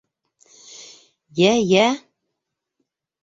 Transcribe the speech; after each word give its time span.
—Йә, 1.43 1.51
йә? 1.73 1.85